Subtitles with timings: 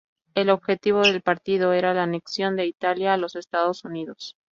[0.33, 4.35] El objetivo del partido era la anexión de Italia a los Estados Unidos.